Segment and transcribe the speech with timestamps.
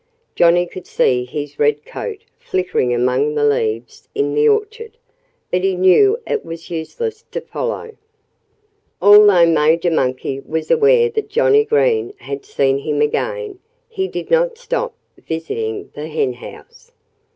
[0.33, 4.97] Johnnie could see his red coat flickering among the leaves in the orchard.
[5.51, 7.95] But he knew it was useless to follow.
[8.99, 14.57] Although Major Monkey was aware that Johnnie Green had seen him again, he did not
[14.57, 16.91] stop visiting the henhouse.